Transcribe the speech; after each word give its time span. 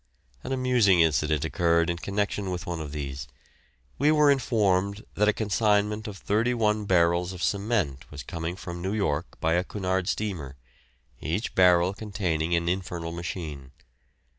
An 0.43 0.51
amusing 0.51 0.99
incident 1.01 1.45
occurred 1.45 1.87
in 1.87 1.97
connection 1.97 2.49
with 2.49 2.65
one 2.65 2.79
of 2.81 2.91
these. 2.91 3.27
We 3.99 4.11
were 4.11 4.31
informed 4.31 5.05
that 5.13 5.27
a 5.27 5.31
consignment 5.31 6.07
of 6.07 6.17
thirty 6.17 6.55
one 6.55 6.85
barrels 6.85 7.33
of 7.33 7.43
cement 7.43 8.09
was 8.09 8.23
coming 8.23 8.55
from 8.55 8.81
New 8.81 8.95
York 8.95 9.39
by 9.39 9.53
a 9.53 9.63
Cunard 9.63 10.07
steamer, 10.07 10.55
each 11.19 11.53
barrel 11.53 11.93
containing 11.93 12.55
an 12.55 12.67
infernal 12.67 13.11
machine. 13.11 13.73